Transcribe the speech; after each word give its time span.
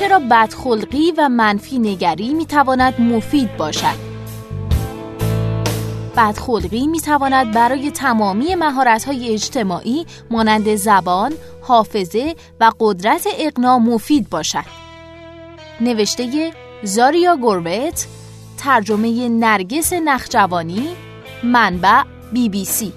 چرا 0.00 0.18
بدخلقی 0.30 1.12
و 1.18 1.28
منفی 1.28 1.78
نگری 1.78 2.34
می 2.34 2.46
تواند 2.46 3.00
مفید 3.00 3.56
باشد؟ 3.56 3.96
بدخلقی 6.16 6.86
می 6.86 7.00
تواند 7.00 7.54
برای 7.54 7.90
تمامی 7.90 8.54
مهارت‌های 8.54 9.32
اجتماعی 9.32 10.06
مانند 10.30 10.74
زبان، 10.74 11.32
حافظه 11.62 12.34
و 12.60 12.70
قدرت 12.80 13.26
اقناع 13.38 13.78
مفید 13.78 14.30
باشد. 14.30 14.64
نوشته 15.80 16.52
زاریا 16.82 17.36
گوربت 17.36 18.06
ترجمه 18.58 19.28
نرگس 19.28 19.92
نخجوانی 19.92 20.88
منبع 21.42 22.02
بی 22.32 22.48
بی 22.48 22.64
سی. 22.64 22.92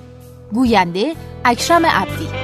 گوینده 0.54 1.14
اکرم 1.46 1.86
عبدی. 1.86 2.43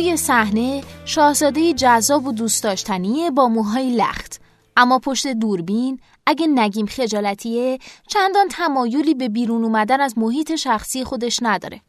روی 0.00 0.16
صحنه 0.16 0.82
شاهزاده 1.04 1.72
جذاب 1.72 2.26
و 2.26 2.32
دوست 2.32 2.62
داشتنی 2.62 3.30
با 3.30 3.48
موهای 3.48 3.96
لخت 3.96 4.40
اما 4.76 4.98
پشت 4.98 5.26
دوربین 5.26 6.00
اگه 6.26 6.46
نگیم 6.46 6.86
خجالتیه 6.86 7.78
چندان 8.08 8.48
تمایلی 8.48 9.14
به 9.14 9.28
بیرون 9.28 9.64
اومدن 9.64 10.00
از 10.00 10.18
محیط 10.18 10.54
شخصی 10.54 11.04
خودش 11.04 11.38
نداره. 11.42 11.80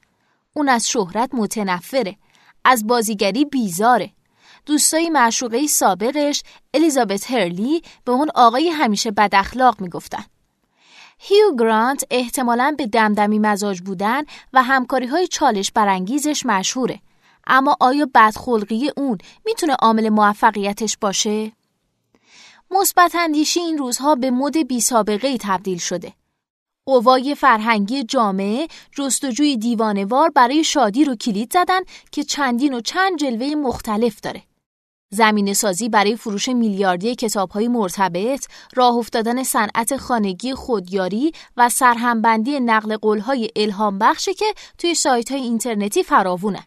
اون 0.53 0.69
از 0.69 0.89
شهرت 0.89 1.29
متنفره. 1.33 2.15
از 2.65 2.87
بازیگری 2.87 3.45
بیزاره. 3.45 4.11
دوستای 4.65 5.09
معشوقه 5.09 5.67
سابقش 5.67 6.43
الیزابت 6.73 7.31
هرلی 7.31 7.81
به 8.05 8.11
اون 8.11 8.29
آقای 8.35 8.69
همیشه 8.69 9.11
بد 9.11 9.35
اخلاق 9.35 9.81
می‌گفتن. 9.81 10.23
هیو 11.19 11.55
گرانت 11.59 12.03
احتمالاً 12.11 12.75
به 12.77 12.87
دمدمی 12.87 13.39
مزاج 13.39 13.81
بودن 13.81 14.21
و 14.53 14.63
همکاری 14.63 15.05
های 15.07 15.27
چالش 15.27 15.71
برانگیزش 15.71 16.45
مشهوره. 16.45 16.99
اما 17.47 17.77
آیا 17.79 18.07
بدخلقی 18.15 18.91
اون 18.97 19.17
می‌تونه 19.45 19.73
عامل 19.73 20.09
موفقیتش 20.09 20.97
باشه؟ 21.01 21.51
مثبت 22.71 23.15
اندیشی 23.15 23.59
این 23.59 23.77
روزها 23.77 24.15
به 24.15 24.31
مد 24.31 24.67
بی 24.67 24.81
سابقه 24.81 25.27
ای 25.27 25.37
تبدیل 25.41 25.77
شده. 25.77 26.13
قوای 26.85 27.35
فرهنگی 27.35 28.03
جامعه 28.03 28.67
جستجوی 28.91 29.57
دیوانوار 29.57 30.29
برای 30.29 30.63
شادی 30.63 31.05
رو 31.05 31.15
کلید 31.15 31.53
زدن 31.53 31.79
که 32.11 32.23
چندین 32.23 32.73
و 32.73 32.81
چند 32.81 33.19
جلوه 33.19 33.55
مختلف 33.55 34.19
داره. 34.19 34.43
زمین 35.13 35.53
سازی 35.53 35.89
برای 35.89 36.15
فروش 36.15 36.49
میلیاردی 36.49 37.15
کتاب 37.15 37.51
های 37.51 37.67
مرتبط، 37.67 38.47
راه 38.75 38.95
افتادن 38.95 39.43
صنعت 39.43 39.97
خانگی 39.97 40.53
خودیاری 40.53 41.31
و 41.57 41.69
سرهمبندی 41.69 42.59
نقل 42.59 42.97
قولهای 42.97 43.49
الهام 43.55 43.99
بخشه 43.99 44.33
که 44.33 44.45
توی 44.77 44.95
سایت 44.95 45.31
های 45.31 45.41
اینترنتی 45.41 46.03
فراوونن. 46.03 46.63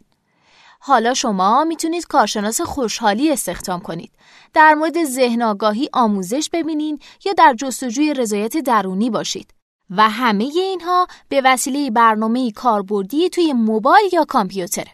حالا 0.87 1.15
شما 1.15 1.65
می‌تونید 1.65 2.07
کارشناس 2.07 2.61
خوشحالی 2.61 3.33
استخدام 3.33 3.81
کنید. 3.81 4.13
در 4.55 4.75
مورد 4.75 5.05
ذهن 5.05 5.43
آگاهی 5.43 5.89
آموزش 5.93 6.51
ببینین 6.53 6.99
یا 7.25 7.33
در 7.33 7.55
جستجوی 7.59 8.15
رضایت 8.15 8.57
درونی 8.57 9.11
باشید. 9.11 9.51
و 9.91 10.11
همه 10.11 10.45
اینها 10.45 11.07
به 11.29 11.43
وسیله 11.45 11.91
برنامه 11.91 12.51
کاربردی 12.51 13.29
توی 13.29 13.53
موبایل 13.53 14.11
یا 14.13 14.25
کامپیوتر. 14.25 14.85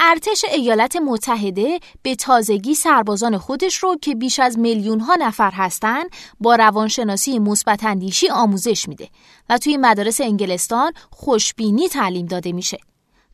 ارتش 0.00 0.44
ایالات 0.44 0.96
متحده 0.96 1.80
به 2.02 2.14
تازگی 2.14 2.74
سربازان 2.74 3.38
خودش 3.38 3.76
رو 3.76 3.96
که 4.02 4.14
بیش 4.14 4.38
از 4.38 4.58
میلیون 4.58 5.00
ها 5.00 5.14
نفر 5.14 5.50
هستند 5.50 6.10
با 6.40 6.54
روانشناسی 6.54 7.38
مثبت 7.38 7.84
آموزش 8.32 8.88
میده 8.88 9.08
و 9.50 9.58
توی 9.58 9.76
مدارس 9.76 10.20
انگلستان 10.20 10.92
خوشبینی 11.10 11.88
تعلیم 11.88 12.26
داده 12.26 12.52
میشه. 12.52 12.78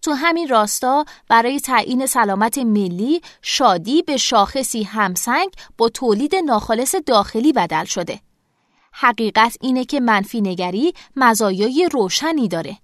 تو 0.04 0.12
همین 0.12 0.48
راستا 0.48 1.04
برای 1.28 1.60
تعیین 1.60 2.06
سلامت 2.06 2.58
ملی 2.58 3.20
شادی 3.42 4.02
به 4.02 4.16
شاخصی 4.16 4.82
همسنگ 4.82 5.50
با 5.78 5.88
تولید 5.88 6.34
ناخالص 6.34 6.94
داخلی 7.06 7.52
بدل 7.52 7.84
شده. 7.84 8.20
حقیقت 8.92 9.56
اینه 9.60 9.84
که 9.84 10.00
منفی 10.00 10.40
نگری 10.40 10.94
مزایای 11.16 11.88
روشنی 11.92 12.48
داره. 12.48 12.76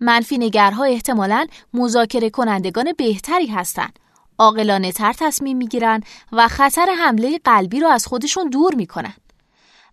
منفی 0.00 0.38
نگرها 0.38 0.84
احتمالاً 0.84 1.46
مذاکره 1.74 2.30
کنندگان 2.30 2.92
بهتری 2.92 3.46
هستند. 3.46 3.98
عاقلانه 4.38 4.92
تر 4.92 5.12
تصمیم 5.12 5.56
می‌گیرن 5.56 6.02
و 6.32 6.48
خطر 6.48 6.86
حمله 6.98 7.40
قلبی 7.44 7.80
رو 7.80 7.88
از 7.88 8.06
خودشون 8.06 8.50
دور 8.50 8.74
می‌کنن. 8.74 9.14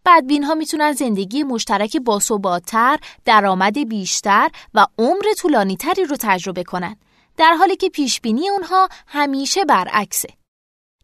بدبین 0.07 0.43
ها 0.43 0.55
می‌تونن 0.55 0.91
زندگی 0.91 1.43
مشترک 1.43 1.97
باثباتتر، 1.97 2.99
درآمد 3.25 3.89
بیشتر 3.89 4.49
و 4.73 4.87
عمر 4.97 5.23
طولانی 5.37 5.77
تری 5.77 6.03
رو 6.03 6.15
تجربه 6.19 6.63
کنن. 6.63 6.95
در 7.37 7.53
حالی 7.53 7.75
که 7.75 7.89
پیشبینی 7.89 8.49
اونها 8.49 8.89
همیشه 9.07 9.65
برعکسه. 9.65 10.29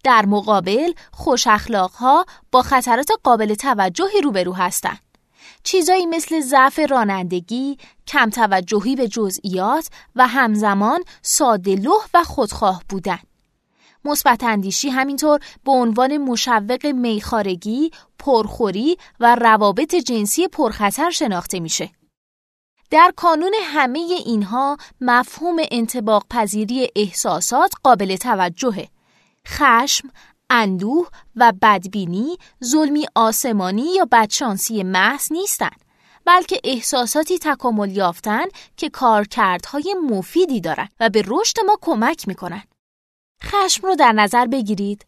در 0.03 0.25
مقابل 0.25 0.93
خوش 1.11 1.47
اخلاق 1.47 1.91
ها 1.91 2.25
با 2.51 2.61
خطرات 2.61 3.09
قابل 3.23 3.53
توجهی 3.53 4.21
روبرو 4.21 4.53
هستند. 4.53 4.99
چیزایی 5.63 6.05
مثل 6.05 6.39
ضعف 6.39 6.79
رانندگی، 6.89 7.77
کم 8.07 8.29
توجهی 8.29 8.95
به 8.95 9.07
جزئیات 9.07 9.89
و 10.15 10.27
همزمان 10.27 11.03
ساده 11.21 11.89
و 12.13 12.23
خودخواه 12.23 12.83
بودن. 12.89 13.19
مثبت 14.05 14.43
اندیشی 14.43 14.89
همینطور 14.89 15.39
به 15.65 15.71
عنوان 15.71 16.17
مشوق 16.17 16.85
میخارگی، 16.85 17.91
پرخوری 18.19 18.97
و 19.19 19.35
روابط 19.35 19.95
جنسی 19.95 20.47
پرخطر 20.47 21.09
شناخته 21.09 21.59
میشه. 21.59 21.89
در 22.91 23.13
کانون 23.15 23.53
همه 23.63 23.99
اینها 23.99 24.77
مفهوم 25.01 25.55
انتباق 25.71 26.25
پذیری 26.29 26.89
احساسات 26.95 27.73
قابل 27.83 28.15
توجهه. 28.15 28.87
خشم، 29.47 30.09
اندوه 30.49 31.07
و 31.35 31.53
بدبینی 31.61 32.37
ظلمی 32.63 33.05
آسمانی 33.15 33.95
یا 33.95 34.07
بدشانسی 34.11 34.83
محض 34.83 35.31
نیستند 35.31 35.81
بلکه 36.25 36.61
احساساتی 36.63 37.39
تکامل 37.39 37.97
یافتن 37.97 38.45
که 38.77 38.89
کارکردهای 38.89 39.95
مفیدی 40.09 40.61
دارند 40.61 40.89
و 40.99 41.09
به 41.09 41.23
رشد 41.27 41.59
ما 41.65 41.77
کمک 41.81 42.27
می‌کنن. 42.27 42.63
خشم 43.45 43.87
رو 43.87 43.95
در 43.95 44.11
نظر 44.11 44.45
بگیرید 44.45 45.05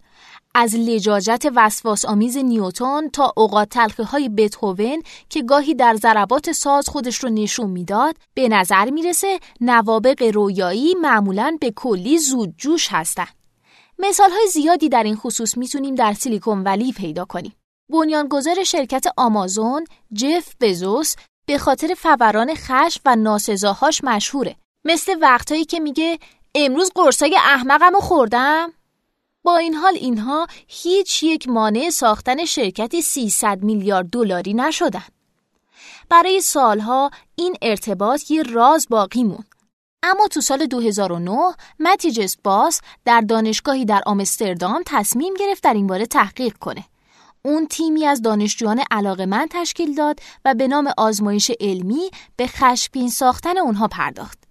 از 0.55 0.75
لجاجت 0.75 1.45
وسواس 1.55 2.05
آمیز 2.05 2.37
نیوتون 2.37 3.09
تا 3.09 3.33
اوقات 3.37 3.69
تلخه 3.69 4.03
های 4.03 4.29
بتهوون 4.29 5.03
که 5.29 5.43
گاهی 5.43 5.75
در 5.75 5.95
ضربات 5.95 6.51
ساز 6.51 6.89
خودش 6.89 7.17
رو 7.17 7.29
نشون 7.29 7.69
می‌داد 7.69 8.15
به 8.33 8.49
نظر 8.49 8.89
می‌رسه 8.89 9.39
نوابق 9.61 10.23
رویایی 10.33 10.95
معمولا 11.01 11.57
به 11.61 11.71
کلی 11.71 12.17
زودجوش 12.17 12.87
هستند. 12.91 13.35
مثال 13.99 14.31
های 14.31 14.47
زیادی 14.47 14.89
در 14.89 15.03
این 15.03 15.15
خصوص 15.15 15.57
می‌تونیم 15.57 15.95
در 15.95 16.13
سیلیکون 16.13 16.63
ولی 16.63 16.91
پیدا 16.91 17.25
کنیم. 17.25 17.55
بنیانگذار 17.91 18.63
شرکت 18.63 19.05
آمازون، 19.17 19.85
جف 20.13 20.55
بزوس 20.61 21.15
به 21.45 21.57
خاطر 21.57 21.93
فوران 21.97 22.55
خشم 22.55 23.01
و 23.05 23.15
ناسزاهاش 23.15 24.03
مشهوره. 24.03 24.55
مثل 24.85 25.15
وقتهایی 25.21 25.65
که 25.65 25.79
میگه 25.79 26.19
امروز 26.55 26.91
قرصای 26.95 27.37
احمقمو 27.37 27.99
خوردم 27.99 28.73
با 29.43 29.57
این 29.57 29.73
حال 29.73 29.93
اینها 29.95 30.47
هیچ 30.67 31.23
یک 31.23 31.47
مانع 31.47 31.89
ساختن 31.89 32.45
شرکتی 32.45 33.01
300 33.01 33.63
میلیارد 33.63 34.09
دلاری 34.09 34.53
نشدن. 34.53 35.03
برای 36.09 36.41
سالها 36.41 37.11
این 37.35 37.55
ارتباط 37.61 38.31
یه 38.31 38.43
راز 38.43 38.87
باقی 38.89 39.23
موند. 39.23 39.47
اما 40.03 40.27
تو 40.27 40.41
سال 40.41 40.65
2009 40.65 41.53
متیجس 41.79 42.37
باس 42.43 42.81
در 43.05 43.21
دانشگاهی 43.21 43.85
در 43.85 44.01
آمستردام 44.05 44.83
تصمیم 44.85 45.33
گرفت 45.33 45.63
در 45.63 45.73
این 45.73 45.87
باره 45.87 46.05
تحقیق 46.05 46.57
کنه. 46.57 46.83
اون 47.45 47.67
تیمی 47.67 48.05
از 48.05 48.21
دانشجویان 48.21 48.83
علاقمند 48.91 49.49
تشکیل 49.51 49.95
داد 49.95 50.19
و 50.45 50.53
به 50.53 50.67
نام 50.67 50.91
آزمایش 50.97 51.51
علمی 51.59 52.11
به 52.35 52.47
خشبین 52.47 53.09
ساختن 53.09 53.57
اونها 53.57 53.87
پرداخت. 53.87 54.44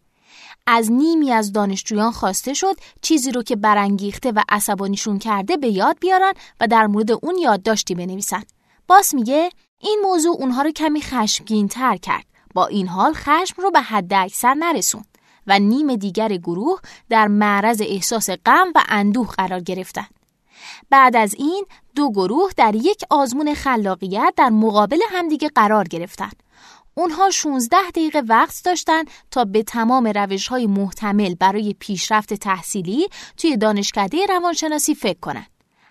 از 0.66 0.92
نیمی 0.92 1.32
از 1.32 1.52
دانشجویان 1.52 2.10
خواسته 2.10 2.54
شد 2.54 2.76
چیزی 3.02 3.32
رو 3.32 3.42
که 3.42 3.56
برانگیخته 3.56 4.32
و 4.32 4.42
عصبانیشون 4.48 5.18
کرده 5.18 5.56
به 5.56 5.68
یاد 5.68 5.98
بیارن 6.00 6.32
و 6.60 6.66
در 6.66 6.86
مورد 6.86 7.10
اون 7.10 7.38
یادداشتی 7.38 7.94
بنویسن. 7.94 8.42
باس 8.88 9.14
میگه 9.14 9.50
این 9.80 10.00
موضوع 10.02 10.36
اونها 10.36 10.62
رو 10.62 10.70
کمی 10.70 11.02
خشمگین 11.02 11.68
تر 11.68 11.96
کرد. 11.96 12.24
با 12.54 12.66
این 12.66 12.88
حال 12.88 13.12
خشم 13.14 13.62
رو 13.62 13.70
به 13.70 13.80
حد 13.80 14.14
اکثر 14.14 14.54
نرسون 14.54 15.04
و 15.46 15.58
نیم 15.58 15.96
دیگر 15.96 16.28
گروه 16.28 16.80
در 17.08 17.28
معرض 17.28 17.82
احساس 17.84 18.30
غم 18.30 18.66
و 18.74 18.82
اندوه 18.88 19.26
قرار 19.26 19.60
گرفتن. 19.60 20.06
بعد 20.90 21.16
از 21.16 21.34
این 21.34 21.66
دو 21.94 22.10
گروه 22.10 22.50
در 22.56 22.74
یک 22.74 23.02
آزمون 23.10 23.54
خلاقیت 23.54 24.34
در 24.36 24.48
مقابل 24.48 25.00
همدیگه 25.10 25.48
قرار 25.48 25.84
گرفتند. 25.84 26.42
اونها 26.94 27.30
16 27.30 27.76
دقیقه 27.90 28.22
وقت 28.28 28.64
داشتن 28.64 29.04
تا 29.30 29.44
به 29.44 29.62
تمام 29.62 30.06
روش 30.06 30.48
های 30.48 30.66
محتمل 30.66 31.34
برای 31.34 31.74
پیشرفت 31.78 32.34
تحصیلی 32.34 33.06
توی 33.36 33.56
دانشکده 33.56 34.26
روانشناسی 34.26 34.94
فکر 34.94 35.20
کنند. 35.20 35.46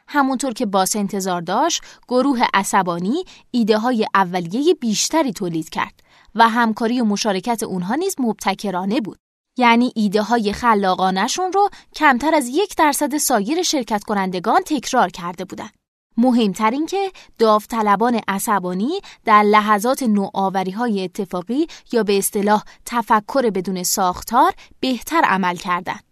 همونطور 0.08 0.54
که 0.54 0.66
باس 0.66 0.96
انتظار 0.96 1.42
داشت، 1.42 1.82
گروه 2.08 2.40
عصبانی 2.54 3.24
ایده 3.52 3.78
های 3.78 4.08
اولیه 4.14 4.74
بیشتری 4.74 5.34
تولید 5.34 5.70
کرد 5.70 6.00
و 6.36 6.50
همکاری 6.50 7.02
و 7.02 7.06
مشارکت 7.06 7.64
اونها 7.64 7.96
نیز 7.96 8.16
مبتکرانه 8.20 9.02
بود. 9.02 9.18
یعنی 9.58 9.92
ایده 9.96 10.22
های 10.22 10.54
خلاقانشون 10.54 11.54
رو 11.54 11.70
کمتر 11.96 12.36
از 12.36 12.48
یک 12.48 12.76
درصد 12.78 13.18
سایر 13.18 13.62
شرکت 13.62 14.04
کنندگان 14.04 14.62
تکرار 14.66 15.10
کرده 15.10 15.46
بودن. 15.46 15.70
مهمتر 16.18 16.72
این 16.72 16.86
که 16.86 17.12
داوطلبان 17.40 18.22
عصبانی 18.28 19.02
در 19.26 19.44
لحظات 19.44 20.04
نوآوری 20.04 20.72
های 20.72 21.04
اتفاقی 21.04 21.68
یا 21.92 22.04
به 22.04 22.18
اصطلاح 22.18 22.64
تفکر 22.86 23.50
بدون 23.50 23.84
ساختار 23.84 24.54
بهتر 24.80 25.22
عمل 25.22 25.56
کردند. 25.56 26.04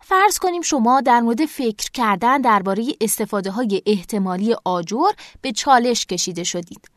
فرض 0.00 0.38
کنیم 0.38 0.62
شما 0.62 1.00
در 1.00 1.20
مورد 1.20 1.46
فکر 1.46 1.90
کردن 1.90 2.40
درباره 2.40 2.86
استفاده 3.00 3.50
های 3.50 3.82
احتمالی 3.86 4.56
آجر 4.64 5.10
به 5.40 5.52
چالش 5.52 6.06
کشیده 6.06 6.44
شدید. 6.44 6.90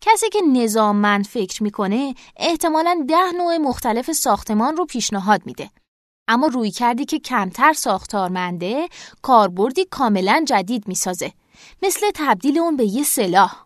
کسی 0.00 0.30
که 0.30 0.40
نظاممند 0.52 1.26
فکر 1.26 1.62
می‌کنه 1.62 2.14
احتمالا 2.36 3.04
ده 3.08 3.32
نوع 3.38 3.56
مختلف 3.56 4.12
ساختمان 4.12 4.76
رو 4.76 4.86
پیشنهاد 4.86 5.42
میده. 5.46 5.70
اما 6.28 6.46
روی 6.46 6.70
کردی 6.70 7.04
که 7.04 7.18
کمتر 7.18 7.72
ساختارمنده 7.72 8.88
کاربردی 9.22 9.84
کاملا 9.84 10.44
جدید 10.48 10.88
می‌سازه. 10.88 11.32
مثل 11.82 12.10
تبدیل 12.14 12.58
اون 12.58 12.76
به 12.76 12.84
یه 12.84 13.02
سلاح. 13.02 13.64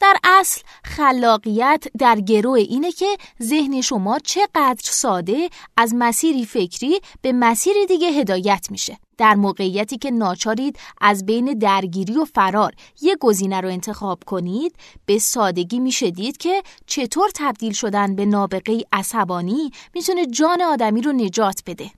در 0.00 0.16
اصل 0.24 0.60
خلاقیت 0.84 1.84
در 1.98 2.20
گروه 2.20 2.58
اینه 2.58 2.92
که 2.92 3.16
ذهن 3.42 3.80
شما 3.80 4.18
چقدر 4.18 4.80
ساده 4.82 5.48
از 5.76 5.94
مسیری 5.94 6.46
فکری 6.46 7.00
به 7.22 7.32
مسیری 7.32 7.86
دیگه 7.86 8.08
هدایت 8.08 8.66
میشه. 8.70 8.98
در 9.18 9.34
موقعیتی 9.34 9.98
که 9.98 10.10
ناچارید 10.10 10.78
از 11.00 11.26
بین 11.26 11.44
درگیری 11.58 12.18
و 12.18 12.24
فرار 12.24 12.72
یه 13.00 13.16
گزینه 13.20 13.60
رو 13.60 13.68
انتخاب 13.68 14.24
کنید 14.26 14.76
به 15.06 15.18
سادگی 15.18 15.80
میشه 15.80 16.10
دید 16.10 16.36
که 16.36 16.62
چطور 16.86 17.30
تبدیل 17.34 17.72
شدن 17.72 18.16
به 18.16 18.26
نابغه 18.26 18.80
عصبانی 18.92 19.70
می‌تونه 19.94 20.26
جان 20.26 20.62
آدمی 20.62 21.02
رو 21.02 21.12
نجات 21.12 21.62
بده. 21.66 21.90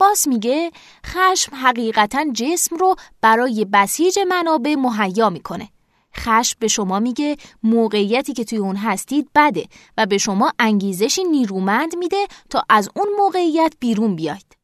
باس 0.00 0.26
میگه 0.26 0.70
خشم 1.06 1.54
حقیقتا 1.54 2.24
جسم 2.34 2.76
رو 2.76 2.94
برای 3.20 3.64
بسیج 3.64 4.18
منابع 4.28 4.74
مهیا 4.74 5.30
می‌کنه. 5.30 5.68
خشم 6.16 6.56
به 6.60 6.68
شما 6.68 7.00
میگه 7.00 7.36
موقعیتی 7.62 8.32
که 8.32 8.44
توی 8.44 8.58
اون 8.58 8.76
هستید 8.76 9.28
بده 9.34 9.66
و 9.96 10.06
به 10.06 10.18
شما 10.18 10.52
انگیزشی 10.58 11.24
نیرومند 11.24 11.96
میده 11.96 12.26
تا 12.50 12.62
از 12.68 12.88
اون 12.96 13.06
موقعیت 13.18 13.74
بیرون 13.80 14.16
بیاید. 14.16 14.56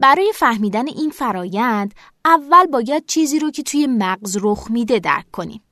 برای 0.00 0.32
فهمیدن 0.34 0.88
این 0.88 1.10
فرایند 1.10 1.94
اول 2.24 2.66
باید 2.66 3.06
چیزی 3.06 3.38
رو 3.38 3.50
که 3.50 3.62
توی 3.62 3.86
مغز 3.86 4.38
رخ 4.42 4.70
میده 4.70 4.98
درک 4.98 5.30
کنیم. 5.30 5.62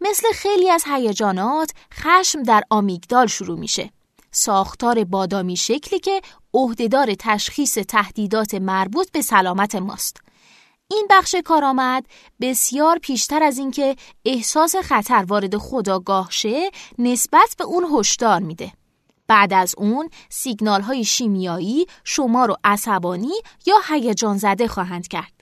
مثل 0.00 0.26
خیلی 0.34 0.70
از 0.70 0.84
هیجانات 0.86 1.72
خشم 1.94 2.42
در 2.42 2.62
آمیگدال 2.70 3.26
شروع 3.26 3.58
میشه. 3.58 3.90
ساختار 4.32 5.04
بادامی 5.04 5.56
شکلی 5.56 6.00
که 6.00 6.20
عهدهدار 6.54 7.14
تشخیص 7.18 7.74
تهدیدات 7.74 8.54
مربوط 8.54 9.10
به 9.10 9.22
سلامت 9.22 9.74
ماست. 9.74 10.16
این 10.90 11.06
بخش 11.10 11.34
کارآمد 11.44 12.06
بسیار 12.40 12.98
پیشتر 12.98 13.42
از 13.42 13.58
اینکه 13.58 13.96
احساس 14.24 14.76
خطر 14.76 15.24
وارد 15.28 15.56
خداگاه 15.56 16.28
شه 16.30 16.70
نسبت 16.98 17.54
به 17.58 17.64
اون 17.64 17.86
هشدار 17.98 18.40
میده. 18.40 18.72
بعد 19.26 19.52
از 19.52 19.74
اون 19.78 20.10
سیگنال 20.28 20.80
های 20.80 21.04
شیمیایی 21.04 21.86
شما 22.04 22.46
رو 22.46 22.56
عصبانی 22.64 23.32
یا 23.66 23.74
هیجان 23.88 24.38
زده 24.38 24.68
خواهند 24.68 25.08
کرد. 25.08 25.39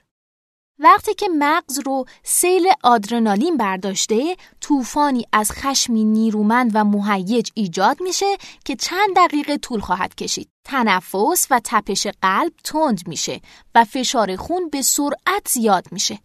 وقتی 0.79 1.13
که 1.13 1.29
مغز 1.37 1.79
رو 1.85 2.05
سیل 2.23 2.67
آدرنالین 2.83 3.57
برداشته 3.57 4.35
طوفانی 4.61 5.25
از 5.33 5.51
خشمی 5.51 6.03
نیرومند 6.03 6.71
و 6.73 6.83
مهیج 6.83 7.49
ایجاد 7.53 8.01
میشه 8.01 8.37
که 8.65 8.75
چند 8.75 9.15
دقیقه 9.15 9.57
طول 9.57 9.79
خواهد 9.79 10.15
کشید. 10.15 10.49
تنفس 10.63 11.47
و 11.49 11.61
تپش 11.63 12.07
قلب 12.21 12.53
تند 12.63 13.07
میشه 13.07 13.41
و 13.75 13.83
فشار 13.83 14.35
خون 14.35 14.69
به 14.69 14.81
سرعت 14.81 15.47
زیاد 15.47 15.85
میشه. 15.91 16.19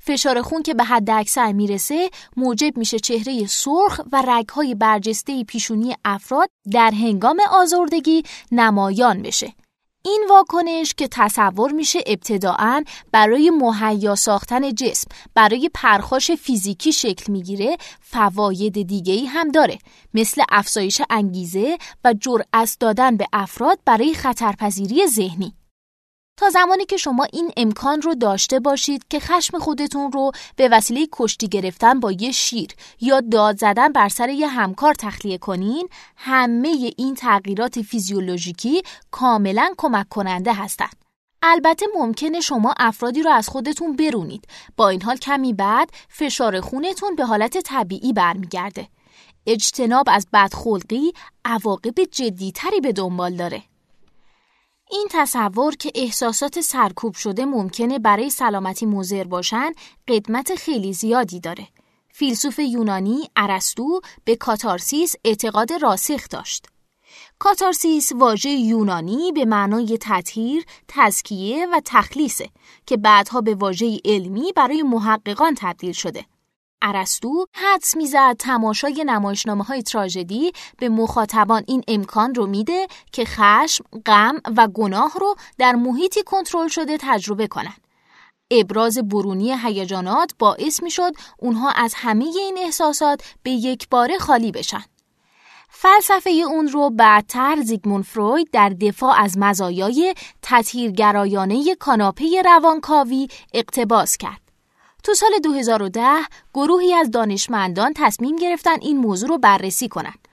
فشار 0.00 0.42
خون 0.42 0.62
که 0.62 0.74
به 0.74 0.84
حد 0.84 1.10
اکثر 1.10 1.52
می‌رسه 1.52 2.10
موجب 2.36 2.76
میشه 2.76 2.98
چهره 2.98 3.46
سرخ 3.46 4.00
و 4.12 4.22
رگهای 4.26 4.74
برجسته 4.74 5.44
پیشونی 5.44 5.96
افراد 6.04 6.48
در 6.72 6.90
هنگام 6.90 7.40
آزردگی 7.50 8.22
نمایان 8.52 9.22
بشه. 9.22 9.54
این 10.06 10.26
واکنش 10.30 10.94
که 10.94 11.08
تصور 11.10 11.72
میشه 11.72 11.98
ابتداعا 12.06 12.84
برای 13.12 13.50
مهیا 13.50 14.14
ساختن 14.14 14.74
جسم 14.74 15.08
برای 15.34 15.70
پرخاش 15.74 16.30
فیزیکی 16.30 16.92
شکل 16.92 17.32
می‌گیره 17.32 17.76
فواید 18.00 18.86
دیگه 18.86 19.14
ای 19.14 19.26
هم 19.26 19.48
داره. 19.48 19.78
مثل 20.14 20.42
افزایش 20.50 21.02
انگیزه 21.10 21.78
و 22.04 22.14
جرأت 22.20 22.76
دادن 22.80 23.16
به 23.16 23.26
افراد 23.32 23.78
برای 23.84 24.14
خطرپذیری 24.14 25.06
ذهنی. 25.06 25.54
تا 26.38 26.50
زمانی 26.50 26.84
که 26.84 26.96
شما 26.96 27.24
این 27.32 27.50
امکان 27.56 28.02
رو 28.02 28.14
داشته 28.14 28.60
باشید 28.60 29.04
که 29.10 29.20
خشم 29.20 29.58
خودتون 29.58 30.12
رو 30.12 30.32
به 30.56 30.68
وسیله 30.68 31.08
کشتی 31.12 31.48
گرفتن 31.48 32.00
با 32.00 32.12
یه 32.12 32.32
شیر 32.32 32.68
یا 33.00 33.20
داد 33.20 33.58
زدن 33.58 33.92
بر 33.92 34.08
سر 34.08 34.28
یه 34.28 34.46
همکار 34.46 34.94
تخلیه 34.94 35.38
کنین 35.38 35.88
همه 36.16 36.92
این 36.96 37.14
تغییرات 37.14 37.82
فیزیولوژیکی 37.82 38.82
کاملا 39.10 39.74
کمک 39.76 40.08
کننده 40.08 40.52
هستند. 40.52 41.04
البته 41.42 41.86
ممکنه 41.94 42.40
شما 42.40 42.74
افرادی 42.78 43.22
رو 43.22 43.30
از 43.30 43.48
خودتون 43.48 43.96
برونید. 43.96 44.44
با 44.76 44.88
این 44.88 45.02
حال 45.02 45.16
کمی 45.16 45.52
بعد 45.52 45.90
فشار 46.08 46.60
خونتون 46.60 47.16
به 47.16 47.24
حالت 47.24 47.58
طبیعی 47.58 48.12
برمیگرده. 48.12 48.88
اجتناب 49.46 50.06
از 50.08 50.26
بدخلقی 50.32 51.12
عواقب 51.44 52.04
جدیتری 52.12 52.80
به 52.80 52.92
دنبال 52.92 53.36
داره. 53.36 53.62
این 54.90 55.08
تصور 55.10 55.76
که 55.76 55.92
احساسات 55.94 56.60
سرکوب 56.60 57.14
شده 57.14 57.44
ممکنه 57.44 57.98
برای 57.98 58.30
سلامتی 58.30 58.86
مضر 58.86 59.24
باشن 59.24 59.72
قدمت 60.08 60.54
خیلی 60.54 60.92
زیادی 60.92 61.40
داره. 61.40 61.68
فیلسوف 62.12 62.58
یونانی 62.58 63.28
ارسطو 63.36 64.00
به 64.24 64.36
کاتارسیس 64.36 65.14
اعتقاد 65.24 65.72
راسخ 65.72 66.28
داشت. 66.28 66.66
کاتارسیس 67.38 68.12
واژه 68.12 68.50
یونانی 68.50 69.32
به 69.32 69.44
معنای 69.44 69.98
تطهیر، 70.00 70.64
تزکیه 70.88 71.66
و 71.66 71.80
تخلیصه 71.84 72.48
که 72.86 72.96
بعدها 72.96 73.40
به 73.40 73.54
واژه 73.54 74.00
علمی 74.04 74.52
برای 74.56 74.82
محققان 74.82 75.54
تبدیل 75.58 75.92
شده. 75.92 76.24
ارسطو 76.82 77.46
حدس 77.52 77.96
می‌زد 77.96 78.36
تماشای 78.38 79.04
نمایشنامه 79.06 79.64
های 79.64 79.82
تراژدی 79.82 80.52
به 80.78 80.88
مخاطبان 80.88 81.64
این 81.68 81.82
امکان 81.88 82.34
رو 82.34 82.46
میده 82.46 82.86
که 83.12 83.24
خشم، 83.24 83.84
غم 84.06 84.40
و 84.56 84.68
گناه 84.68 85.12
رو 85.20 85.34
در 85.58 85.72
محیطی 85.72 86.22
کنترل 86.22 86.68
شده 86.68 86.98
تجربه 87.00 87.46
کنند. 87.46 87.80
ابراز 88.50 88.98
برونی 88.98 89.54
هیجانات 89.64 90.32
باعث 90.38 90.82
می‌شد 90.82 91.12
اونها 91.38 91.70
از 91.70 91.94
همه 91.96 92.24
این 92.24 92.58
احساسات 92.58 93.22
به 93.42 93.50
یک 93.50 93.88
باره 93.88 94.18
خالی 94.18 94.52
بشن. 94.52 94.84
فلسفه 95.68 96.30
اون 96.30 96.68
رو 96.68 96.90
بعدتر 96.90 97.56
زیگموند 97.62 98.04
فروید 98.04 98.50
در 98.52 98.68
دفاع 98.68 99.20
از 99.20 99.38
مزایای 99.38 100.14
تطهیرگرایانه 100.42 101.74
کاناپه 101.74 102.42
روانکاوی 102.44 103.28
اقتباس 103.54 104.16
کرد. 104.16 104.45
تو 105.06 105.14
سال 105.14 105.30
2010 105.44 106.02
گروهی 106.54 106.94
از 106.94 107.10
دانشمندان 107.10 107.92
تصمیم 107.96 108.36
گرفتن 108.36 108.80
این 108.80 108.98
موضوع 108.98 109.28
رو 109.28 109.38
بررسی 109.38 109.88
کنند. 109.88 110.28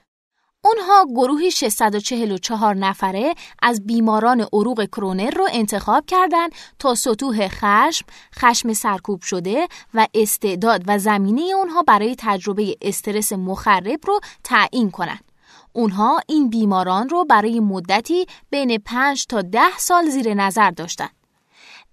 اونها 0.64 1.06
گروهی 1.14 1.50
644 1.50 2.74
نفره 2.74 3.34
از 3.62 3.86
بیماران 3.86 4.46
عروق 4.52 4.84
کرونر 4.84 5.30
رو 5.30 5.48
انتخاب 5.52 6.06
کردند 6.06 6.52
تا 6.78 6.94
سطوح 6.94 7.48
خشم، 7.48 8.06
خشم 8.34 8.72
سرکوب 8.72 9.22
شده 9.22 9.68
و 9.94 10.06
استعداد 10.14 10.82
و 10.86 10.98
زمینه 10.98 11.42
اونها 11.42 11.82
برای 11.82 12.14
تجربه 12.18 12.76
استرس 12.82 13.32
مخرب 13.32 14.00
رو 14.06 14.20
تعیین 14.44 14.90
کنند. 14.90 15.32
اونها 15.72 16.20
این 16.28 16.50
بیماران 16.50 17.08
رو 17.08 17.24
برای 17.24 17.60
مدتی 17.60 18.26
بین 18.50 18.78
5 18.78 19.26
تا 19.26 19.42
10 19.42 19.60
سال 19.78 20.08
زیر 20.08 20.34
نظر 20.34 20.70
داشتند. 20.70 21.23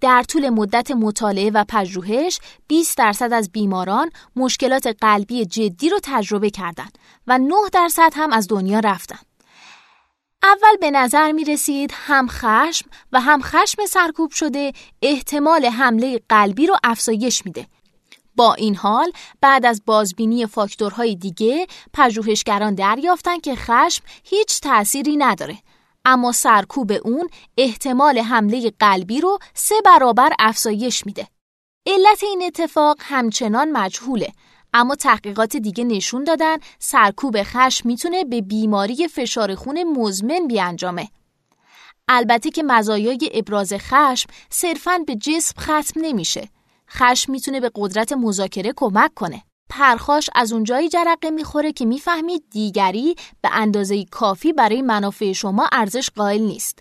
در 0.01 0.23
طول 0.23 0.49
مدت 0.49 0.91
مطالعه 0.91 1.51
و 1.51 1.65
پژوهش 1.69 2.39
20 2.67 2.97
درصد 2.97 3.33
از 3.33 3.51
بیماران 3.51 4.09
مشکلات 4.35 4.87
قلبی 5.01 5.45
جدی 5.45 5.89
رو 5.89 5.99
تجربه 6.03 6.49
کردند 6.49 6.97
و 7.27 7.37
9 7.37 7.53
درصد 7.73 8.11
هم 8.15 8.33
از 8.33 8.47
دنیا 8.47 8.79
رفتن. 8.79 9.19
اول 10.43 10.77
به 10.81 10.91
نظر 10.91 11.31
می 11.31 11.43
رسید 11.43 11.91
هم 11.93 12.27
خشم 12.29 12.89
و 13.11 13.21
هم 13.21 13.41
خشم 13.41 13.85
سرکوب 13.85 14.31
شده 14.31 14.73
احتمال 15.01 15.65
حمله 15.65 16.21
قلبی 16.29 16.67
رو 16.67 16.75
افزایش 16.83 17.45
میده. 17.45 17.67
با 18.35 18.53
این 18.53 18.75
حال 18.75 19.11
بعد 19.41 19.65
از 19.65 19.81
بازبینی 19.85 20.45
فاکتورهای 20.45 21.15
دیگه 21.15 21.67
پژوهشگران 21.93 22.75
دریافتن 22.75 23.39
که 23.39 23.55
خشم 23.55 24.03
هیچ 24.23 24.61
تأثیری 24.61 25.17
نداره 25.17 25.57
اما 26.05 26.31
سرکوب 26.31 26.91
اون 27.03 27.29
احتمال 27.57 28.19
حمله 28.19 28.73
قلبی 28.79 29.21
رو 29.21 29.39
سه 29.53 29.75
برابر 29.85 30.33
افزایش 30.39 31.05
میده. 31.05 31.27
علت 31.85 32.23
این 32.23 32.43
اتفاق 32.43 32.97
همچنان 32.99 33.71
مجهوله 33.71 34.33
اما 34.73 34.95
تحقیقات 34.95 35.55
دیگه 35.57 35.83
نشون 35.83 36.23
دادن 36.23 36.57
سرکوب 36.79 37.43
خشم 37.43 37.87
می‌تونه 37.87 38.23
به 38.23 38.41
بیماری 38.41 39.07
فشار 39.07 39.55
خون 39.55 39.83
مزمن 39.83 40.47
بیانجامه. 40.47 41.09
البته 42.07 42.49
که 42.49 42.63
مزایای 42.63 43.29
ابراز 43.33 43.73
خشم 43.73 44.29
صرفاً 44.49 44.97
به 45.07 45.15
جسم 45.15 45.61
ختم 45.61 46.01
نمیشه. 46.01 46.49
خشم 46.89 47.31
می‌تونه 47.31 47.59
به 47.59 47.71
قدرت 47.75 48.13
مذاکره 48.13 48.73
کمک 48.75 49.13
کنه. 49.13 49.43
پرخاش 49.71 50.29
از 50.35 50.53
اونجایی 50.53 50.89
جرقه 50.89 51.29
می‌خوره 51.29 51.71
که 51.71 51.85
می‌فهمید 51.85 52.43
دیگری 52.49 53.15
به 53.41 53.49
اندازه 53.51 54.05
کافی 54.05 54.53
برای 54.53 54.81
منافع 54.81 55.31
شما 55.31 55.69
ارزش 55.71 56.09
قائل 56.09 56.41
نیست. 56.41 56.79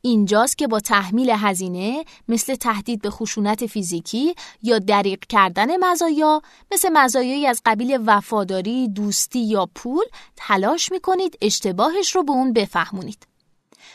اینجاست 0.00 0.58
که 0.58 0.66
با 0.66 0.80
تحمیل 0.80 1.30
هزینه 1.30 2.04
مثل 2.28 2.54
تهدید 2.54 3.02
به 3.02 3.10
خشونت 3.10 3.66
فیزیکی 3.66 4.34
یا 4.62 4.78
دریق 4.78 5.24
کردن 5.28 5.84
مزایا 5.84 6.42
مثل 6.72 6.88
مزایایی 6.92 7.46
از 7.46 7.62
قبیل 7.66 7.98
وفاداری، 8.06 8.88
دوستی 8.88 9.40
یا 9.40 9.68
پول 9.74 10.04
تلاش 10.36 10.92
می‌کنید 10.92 11.38
اشتباهش 11.42 12.16
رو 12.16 12.22
به 12.22 12.32
اون 12.32 12.52
بفهمونید. 12.52 13.26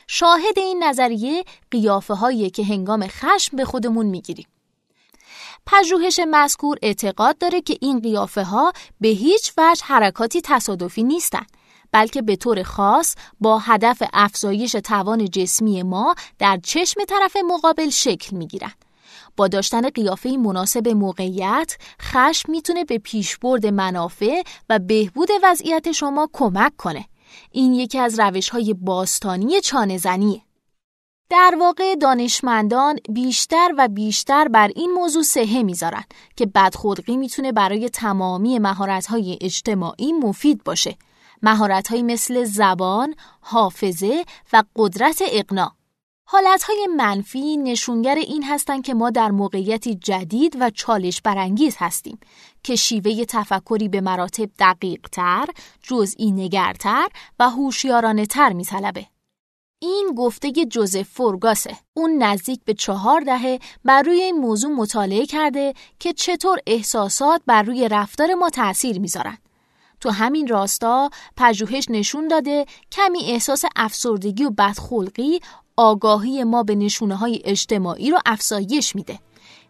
شاهد 0.08 0.58
این 0.58 0.84
نظریه 0.84 1.44
قیافه 1.72 2.14
هایی 2.14 2.50
که 2.50 2.64
هنگام 2.64 3.08
خشم 3.08 3.58
به 3.58 3.66
خودمون 3.66 4.06
می‌گیریم. 4.06 4.48
پژوهش 5.66 6.20
مذکور 6.28 6.78
اعتقاد 6.82 7.38
داره 7.38 7.62
که 7.62 7.78
این 7.82 8.00
قیافه 8.00 8.44
ها 8.44 8.74
به 9.02 9.08
هیچ 9.08 9.54
وجه 9.58 9.86
حرکاتی 9.86 10.42
تصادفی 10.42 11.04
نیستند 11.04 11.48
بلکه 11.92 12.22
به 12.22 12.36
طور 12.36 12.64
خاص 12.64 13.16
با 13.40 13.60
هدف 13.60 14.04
افزایش 14.14 14.72
توان 14.72 15.26
جسمی 15.26 15.84
ما 15.84 16.16
در 16.40 16.60
چشم 16.64 17.02
طرف 17.06 17.38
مقابل 17.48 17.90
شکل 17.90 18.38
می 18.38 18.48
گیرن. 18.48 18.72
با 19.38 19.48
داشتن 19.48 19.90
قیافه 19.90 20.30
مناسب 20.38 20.88
موقعیت، 20.88 21.78
خشم 22.02 22.52
می‌تونه 22.52 22.84
به 22.84 22.98
پیشبرد 22.98 23.66
منافع 23.66 24.42
و 24.70 24.80
بهبود 24.80 25.30
وضعیت 25.44 25.92
شما 25.92 26.30
کمک 26.34 26.78
کنه. 26.78 27.06
این 27.52 27.74
یکی 27.74 28.00
از 28.00 28.20
روش 28.20 28.50
های 28.50 28.74
باستانی 28.74 29.62
چانه 29.62 29.98
زنیه. 29.98 30.42
در 31.30 31.56
واقع 31.60 31.96
دانشمندان 31.96 33.00
بیشتر 33.10 33.72
و 33.78 33.88
بیشتر 33.88 34.48
بر 34.48 34.72
این 34.76 34.92
موضوع 34.92 35.24
سهه 35.24 35.64
می‌ذارن 35.64 36.04
که 36.36 36.46
بدخلقی 36.46 37.18
می‌تونه 37.18 37.52
برای 37.52 37.90
تمامی 37.90 38.60
مهارت‌های 38.60 39.38
اجتماعی 39.42 40.14
مفید 40.14 40.64
باشه 40.64 40.98
مهارت‌هایی 41.42 42.04
مثل 42.04 42.44
زبان، 42.44 43.16
حافظه 43.42 44.26
و 44.54 44.64
قدرت 44.76 45.24
اقناع. 45.32 45.72
حالتهای 46.26 46.88
منفی 46.98 47.58
نشونگر 47.58 48.16
این 48.16 48.44
هستند 48.44 48.84
که 48.84 48.94
ما 48.94 49.10
در 49.10 49.32
موقعیتی 49.32 49.96
جدید 49.96 50.58
و 50.60 50.70
چالش 50.70 51.22
برانگیز 51.22 51.76
هستیم 51.80 52.20
که 52.64 52.76
شیوه 52.76 53.26
تفکری 53.26 53.90
به 53.90 54.02
مراتب 54.02 54.50
دقیق 54.60 55.08
تر، 55.12 55.46
جزئی 55.82 56.32
نگرتر 56.32 57.08
و 57.40 57.50
هوشیارانه 57.50 58.26
تر. 58.26 58.54
این 59.84 60.14
گفته 60.18 60.52
جوزف 60.52 61.10
فورگاسه. 61.10 61.76
اون 61.94 62.24
نزدیک 62.24 62.60
به 62.66 62.74
چهار 62.74 63.22
دهه 63.22 63.60
بر 63.86 64.02
روی 64.02 64.22
این 64.22 64.38
موضوع 64.38 64.72
مطالعه 64.72 65.26
کرده 65.26 65.74
که 66.00 66.14
چطور 66.14 66.60
احساسات 66.68 67.42
بر 67.46 67.64
روی 67.64 67.90
رفتار 67.90 68.34
ما 68.34 68.50
تأثیر 68.50 69.00
می‌ذارن. 69.00 69.38
تو 70.00 70.10
همین 70.10 70.48
راستا 70.48 71.10
پژوهش 71.38 71.86
نشون 71.90 72.28
داده 72.28 72.66
کمی 72.92 73.20
احساس 73.24 73.66
افسردگی 73.76 74.44
و 74.44 74.50
بدخلقی 74.50 75.40
آگاهی 75.78 76.44
ما 76.44 76.64
به 76.64 76.76
نشونه 76.76 77.16
های 77.16 77.42
اجتماعی 77.46 78.12
رو 78.12 78.20
افزایش 78.26 78.96
میده. 78.96 79.20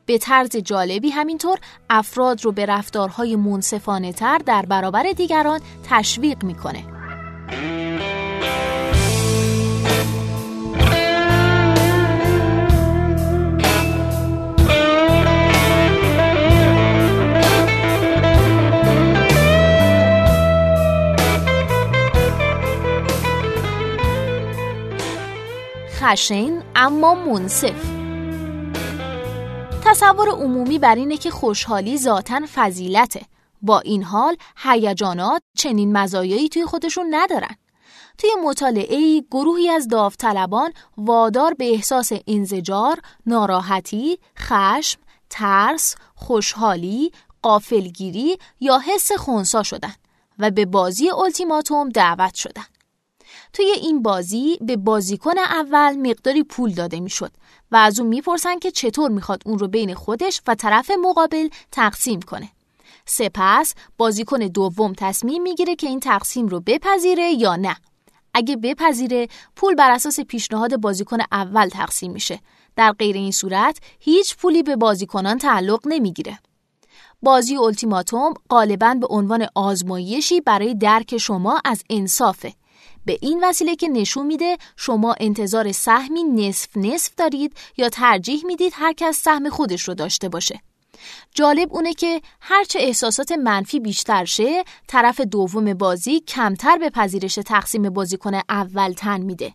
به 0.06 0.18
طرز 0.18 0.50
جالبی 0.58 1.10
همینطور 1.10 1.60
افراد 1.90 2.46
رو 2.46 2.52
به 2.52 2.66
رفتارهای 2.66 3.36
منصفانه 3.36 4.14
تر 4.14 4.38
در 4.38 4.66
برابر 4.66 5.04
دیگران 5.04 5.62
تشویق 5.90 6.44
می‌کنه. 6.44 6.84
خشین 26.14 26.64
اما 26.76 27.16
منصف. 27.16 27.86
تصور 29.86 30.30
عمومی 30.30 30.80
بر 30.80 30.96
اینه 30.96 31.18
که 31.18 31.32
خوشحالی 31.32 31.98
ذاتا 31.98 32.42
فضیلته. 32.54 33.22
با 33.62 33.80
این 33.80 34.04
حال 34.04 34.36
هیجانات 34.58 35.42
چنین 35.58 35.98
مزایایی 35.98 36.50
توی 36.50 36.66
خودشون 36.66 37.08
ندارن. 37.12 37.56
توی 38.18 38.30
مطالعه 38.46 39.22
گروهی 39.32 39.70
از 39.70 39.88
داوطلبان 39.88 40.74
وادار 40.98 41.54
به 41.54 41.72
احساس 41.72 42.12
انزجار، 42.28 43.00
ناراحتی، 43.26 44.20
خشم، 44.40 45.00
ترس، 45.30 45.96
خوشحالی، 46.16 47.12
قافلگیری 47.42 48.38
یا 48.60 48.80
حس 48.80 49.12
خونسا 49.12 49.64
شدن 49.64 49.94
و 50.40 50.52
به 50.52 50.66
بازی 50.66 51.10
التیماتوم 51.10 51.90
دعوت 51.90 52.36
شدن. 52.36 52.66
توی 53.54 53.66
این 53.66 54.02
بازی 54.02 54.58
به 54.62 54.78
بازیکن 54.78 55.38
اول 55.38 55.96
مقداری 55.96 56.44
پول 56.44 56.74
داده 56.74 57.00
می‌شد 57.00 57.32
و 57.72 57.76
از 57.76 58.00
اون 58.00 58.10
می‌پرسن 58.10 58.60
که 58.60 58.72
چطور 58.72 59.12
می‌خواد 59.12 59.42
اون 59.46 59.60
رو 59.60 59.68
بین 59.68 59.94
خودش 59.94 60.42
و 60.48 60.56
طرف 60.56 60.92
مقابل 60.92 61.50
تقسیم 61.72 62.22
کنه. 62.22 62.50
سپس 63.06 63.76
بازیکن 63.98 64.40
دوم 64.40 64.94
تصمیم 64.98 65.44
می‌گیره 65.44 65.76
که 65.76 65.88
این 65.88 66.00
تقسیم 66.00 66.48
رو 66.48 66.60
بپذیره 66.60 67.32
یا 67.32 67.56
نه. 67.56 67.76
اگه 68.34 68.56
بپذیره 68.56 69.28
پول 69.56 69.76
بر 69.76 69.92
اساس 69.92 70.20
پیشنهاد 70.20 70.78
بازیکن 70.78 71.18
اول 71.32 71.68
تقسیم 71.68 72.12
میشه. 72.12 72.40
در 72.76 72.92
غیر 72.92 73.16
این 73.16 73.32
صورت 73.32 73.78
هیچ 74.00 74.38
پولی 74.38 74.64
به 74.64 74.76
بازیکنان 74.76 75.38
تعلق 75.38 75.80
نمی‌گیره. 75.86 76.40
بازی 77.22 77.58
التیماتوم 77.58 78.34
غالبا 78.50 78.94
به 78.94 79.08
عنوان 79.10 79.48
آزمایشی 79.56 80.42
برای 80.42 80.76
درک 80.76 81.18
شما 81.18 81.62
از 81.66 81.84
انصافه 81.90 82.54
به 83.06 83.18
این 83.22 83.44
وسیله 83.44 83.76
که 83.76 83.88
نشون 83.88 84.26
میده 84.26 84.58
شما 84.78 85.16
انتظار 85.20 85.72
سهمی 85.72 86.24
نصف 86.24 86.78
نصف 86.78 87.16
دارید 87.16 87.58
یا 87.78 87.90
ترجیح 87.90 88.46
می‌دید 88.46 88.74
هر 88.76 88.94
کس 88.94 89.18
سهم 89.18 89.50
خودش 89.50 89.88
رو 89.88 89.94
داشته 89.94 90.30
باشه. 90.30 90.62
جالب 91.34 91.74
اونه 91.74 91.94
که 91.94 92.22
هرچه 92.42 92.80
احساسات 92.80 93.32
منفی 93.32 93.80
بیشتر 93.80 94.26
شه 94.26 94.64
طرف 94.88 95.22
دوم 95.22 95.74
بازی 95.74 96.20
کمتر 96.20 96.78
به 96.78 96.90
پذیرش 96.90 97.36
تقسیم 97.36 97.90
بازیکن 97.90 98.42
اول 98.50 98.94
تن 98.94 99.22
میده. 99.22 99.54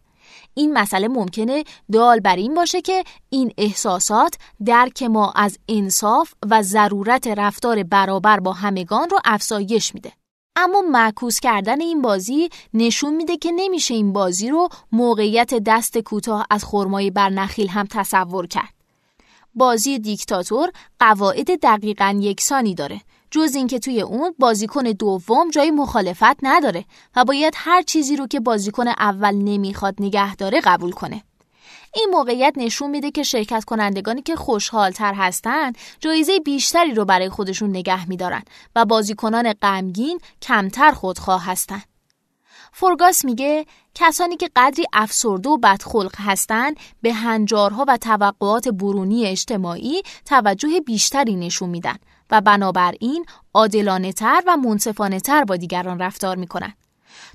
این 0.54 0.72
مسئله 0.72 1.08
ممکنه 1.08 1.64
دال 1.92 2.20
بر 2.20 2.36
این 2.36 2.54
باشه 2.54 2.80
که 2.80 3.04
این 3.30 3.52
احساسات 3.58 4.34
درک 4.64 5.02
ما 5.02 5.32
از 5.36 5.58
انصاف 5.68 6.34
و 6.50 6.62
ضرورت 6.62 7.26
رفتار 7.26 7.82
برابر 7.82 8.40
با 8.40 8.52
همگان 8.52 9.10
رو 9.10 9.18
افزایش 9.24 9.94
میده. 9.94 10.12
اما 10.60 10.82
معکوس 10.82 11.40
کردن 11.40 11.80
این 11.80 12.02
بازی 12.02 12.48
نشون 12.74 13.14
میده 13.14 13.36
که 13.36 13.52
نمیشه 13.52 13.94
این 13.94 14.12
بازی 14.12 14.48
رو 14.48 14.68
موقعیت 14.92 15.54
دست 15.54 15.98
کوتاه 15.98 16.46
از 16.50 16.64
خرمای 16.64 17.10
برنخیل 17.10 17.68
هم 17.68 17.86
تصور 17.90 18.46
کرد. 18.46 18.74
بازی 19.54 19.98
دیکتاتور 19.98 20.70
قواعد 20.98 21.60
دقیقا 21.62 22.18
یکسانی 22.20 22.74
داره 22.74 23.00
جز 23.30 23.54
اینکه 23.54 23.78
توی 23.78 24.00
اون 24.00 24.34
بازیکن 24.38 24.82
دوم 24.82 25.50
جای 25.50 25.70
مخالفت 25.70 26.36
نداره 26.42 26.84
و 27.16 27.24
باید 27.24 27.54
هر 27.56 27.82
چیزی 27.82 28.16
رو 28.16 28.26
که 28.26 28.40
بازیکن 28.40 28.88
اول 28.88 29.34
نمی‌خواد 29.34 29.94
نگه 30.00 30.36
داره 30.36 30.60
قبول 30.60 30.90
کنه. 30.92 31.22
این 31.94 32.08
موقعیت 32.12 32.54
نشون 32.56 32.90
میده 32.90 33.10
که 33.10 33.22
شرکت 33.22 33.64
کنندگانی 33.64 34.22
که 34.22 34.36
خوشحالتر 34.36 35.14
هستند 35.14 35.78
جایزه 36.00 36.38
بیشتری 36.38 36.94
رو 36.94 37.04
برای 37.04 37.28
خودشون 37.28 37.70
نگه 37.70 38.08
میدارن 38.08 38.42
و 38.76 38.84
بازیکنان 38.84 39.52
غمگین 39.52 40.20
کمتر 40.42 40.90
خودخواه 40.90 41.46
هستند. 41.46 41.84
فورگاس 42.72 43.24
میگه 43.24 43.66
کسانی 43.94 44.36
که 44.36 44.50
قدری 44.56 44.84
افسرده 44.92 45.48
و 45.48 45.56
بدخلق 45.56 46.14
هستند 46.18 46.76
به 47.02 47.12
هنجارها 47.12 47.84
و 47.88 47.96
توقعات 47.96 48.68
برونی 48.68 49.26
اجتماعی 49.26 50.02
توجه 50.24 50.80
بیشتری 50.80 51.36
نشون 51.36 51.70
میدن 51.70 51.96
و 52.30 52.40
بنابراین 52.40 53.26
عادلانه 53.54 54.12
تر 54.12 54.42
و 54.46 54.56
منصفانه 54.56 55.20
تر 55.20 55.44
با 55.44 55.56
دیگران 55.56 55.98
رفتار 55.98 56.36
می‌کنن. 56.36 56.74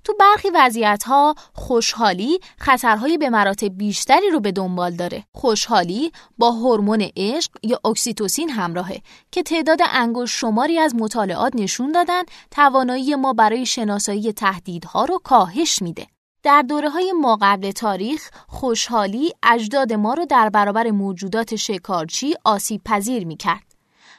تو 0.04 0.14
برخی 0.20 0.50
وضعیت 0.50 1.04
ها 1.04 1.36
خوشحالی 1.54 2.40
خطرهایی 2.58 3.18
به 3.18 3.30
مراتب 3.30 3.78
بیشتری 3.78 4.30
رو 4.30 4.40
به 4.40 4.52
دنبال 4.52 4.92
داره. 4.96 5.24
خوشحالی 5.32 6.12
با 6.38 6.52
هورمون 6.52 7.08
عشق 7.18 7.52
یا 7.64 7.80
اکسیتوسین 7.86 8.50
همراهه 8.50 9.02
که 9.32 9.44
تعداد 9.44 9.80
انگشت 9.94 10.38
شماری 10.38 10.80
از 10.80 10.96
مطالعات 10.96 11.56
نشون 11.56 11.92
دادن 11.92 12.24
توانایی 12.52 13.16
ما 13.16 13.34
برای 13.34 13.66
شناسایی 13.66 14.34
تهدیدها 14.34 15.06
رو 15.06 15.20
کاهش 15.24 15.82
میده. 15.82 16.08
در 16.44 16.62
دوره 16.62 16.90
های 16.90 17.12
ما 17.12 17.38
قبل 17.42 17.72
تاریخ 17.72 18.30
خوشحالی 18.48 19.34
اجداد 19.44 19.94
ما 19.94 20.14
رو 20.14 20.26
در 20.26 20.50
برابر 20.50 20.92
موجودات 20.92 21.56
شکارچی 21.56 22.36
آسیب 22.44 22.82
پذیر 22.86 23.28
می 23.28 23.38
کرد. 23.38 23.73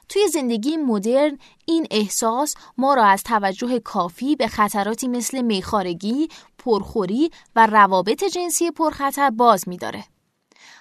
توی 0.08 0.28
زندگی 0.28 0.76
مدرن 0.76 1.38
این 1.66 1.87
احساس 1.90 2.54
ما 2.78 2.94
را 2.94 3.04
از 3.04 3.23
توجه 3.23 3.78
کافی 3.78 4.37
به 4.37 4.49
خطراتی 4.49 5.08
مثل 5.08 5.42
میخارگی، 5.42 6.28
پرخوری 6.58 7.30
و 7.56 7.66
روابط 7.66 8.25
جنسی 8.25 8.70
پرخطر 8.70 9.30
باز 9.30 9.68
میداره. 9.68 10.04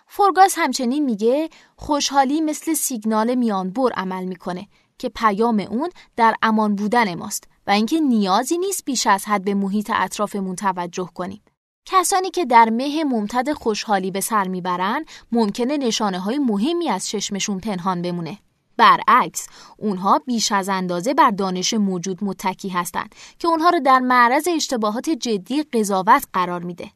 فورگاس 0.08 0.54
همچنین 0.58 1.06
میگه 1.06 1.50
خوشحالی 1.76 2.42
مثل 2.42 2.74
سیگنال 2.74 3.36
میانبر 3.36 3.92
عمل 3.92 4.24
می‌کنه 4.24 4.68
که 4.98 5.10
پیام 5.10 5.60
اون 5.60 5.90
در 6.16 6.36
امان 6.42 6.76
بودن 6.76 7.16
ماست 7.16 7.48
و 7.68 7.72
اینکه 7.72 8.00
نیازی 8.00 8.58
نیست 8.58 8.86
بیش 8.86 9.08
از 9.08 9.26
حد 9.26 9.44
به 9.44 9.54
محیط 9.54 9.92
اطرافمون 9.94 10.56
توجه 10.56 11.10
کنیم. 11.16 11.42
کسانی 11.86 12.32
که 12.32 12.46
در 12.46 12.70
مه 12.70 13.04
ممتد 13.04 13.54
خوشحالی 13.54 14.12
به 14.12 14.22
سر 14.22 14.48
می‌برن 14.48 15.06
ممکنه 15.32 15.78
نشانه 15.78 16.20
های 16.20 16.38
مهمی 16.38 16.90
از 16.90 17.08
چشمشون 17.08 17.60
پنهان 17.60 18.02
بمونه. 18.02 18.38
برعکس 18.84 19.48
اونها 19.78 20.20
بیش 20.20 20.52
از 20.52 20.70
اندازه 20.70 21.14
بر 21.14 21.32
دانش 21.32 21.74
موجود 21.74 22.24
متکی 22.24 22.70
هستند 22.70 23.16
که 23.40 23.48
اونها 23.48 23.70
رو 23.70 23.80
در 23.80 24.00
معرض 24.00 24.48
اشتباهات 24.48 25.10
جدی 25.10 25.64
قضاوت 25.64 26.28
قرار 26.34 26.64
میده. 26.64 26.92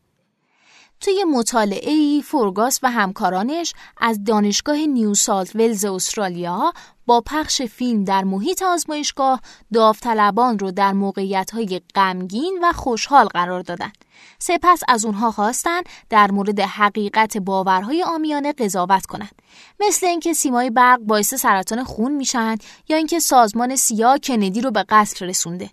توی 1.01 1.23
مطالعه 1.23 1.91
ای 1.91 2.21
فورگاس 2.21 2.79
و 2.83 2.91
همکارانش 2.91 3.73
از 3.97 4.23
دانشگاه 4.23 4.77
نیو 4.77 5.13
سالت 5.13 5.55
ولز 5.55 5.85
استرالیا 5.85 6.73
با 7.05 7.21
پخش 7.21 7.61
فیلم 7.61 8.03
در 8.03 8.23
محیط 8.23 8.63
آزمایشگاه 8.63 9.41
داوطلبان 9.73 10.59
رو 10.59 10.71
در 10.71 10.93
موقعیت‌های 10.93 11.81
غمگین 11.95 12.59
و 12.63 12.73
خوشحال 12.73 13.25
قرار 13.25 13.61
دادن. 13.61 13.91
سپس 14.39 14.81
از 14.87 15.05
اونها 15.05 15.31
خواستن 15.31 15.81
در 16.09 16.31
مورد 16.31 16.59
حقیقت 16.59 17.37
باورهای 17.37 18.03
آمیانه 18.03 18.53
قضاوت 18.53 19.05
کنند. 19.05 19.41
مثل 19.79 20.05
اینکه 20.05 20.33
سیمای 20.33 20.69
برق 20.69 20.99
باعث 20.99 21.33
سرطان 21.33 21.83
خون 21.83 22.11
میشن 22.11 22.55
یا 22.89 22.97
اینکه 22.97 23.19
سازمان 23.19 23.75
سیا 23.75 24.17
کندی 24.17 24.61
رو 24.61 24.71
به 24.71 24.85
قتل 24.89 25.25
رسونده. 25.25 25.69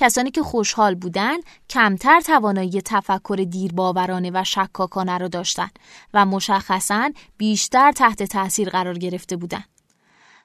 کسانی 0.00 0.30
که 0.30 0.42
خوشحال 0.42 0.94
بودند 0.94 1.42
کمتر 1.70 2.20
توانایی 2.20 2.82
تفکر 2.84 3.46
دیرباورانه 3.50 4.30
و 4.34 4.44
شکاکانه 4.44 5.18
را 5.18 5.28
داشتند 5.28 5.78
و 6.14 6.26
مشخصا 6.26 7.10
بیشتر 7.36 7.92
تحت 7.92 8.22
تاثیر 8.22 8.70
قرار 8.70 8.98
گرفته 8.98 9.36
بودند. 9.36 9.77